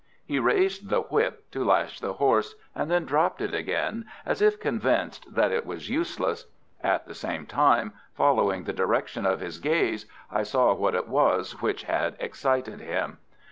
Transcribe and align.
He 0.25 0.39
raised 0.39 0.89
the 0.89 1.01
whip 1.01 1.43
to 1.51 1.63
lash 1.63 1.99
the 1.99 2.13
horse, 2.13 2.55
and 2.73 2.89
then 2.89 3.05
dropped 3.05 3.39
it 3.39 3.53
again, 3.53 4.05
as 4.25 4.41
if 4.41 4.59
convinced 4.59 5.31
that 5.35 5.51
it 5.51 5.63
was 5.63 5.91
useless. 5.91 6.47
At 6.81 7.05
the 7.05 7.13
same 7.13 7.45
time, 7.45 7.93
following 8.15 8.63
the 8.63 8.73
direction 8.73 9.27
of 9.27 9.41
his 9.41 9.59
gaze, 9.59 10.07
I 10.31 10.41
saw 10.41 10.73
what 10.73 10.95
it 10.95 11.07
was 11.07 11.61
which 11.61 11.83
had 11.83 12.15
excited 12.19 12.79
him. 12.79 13.19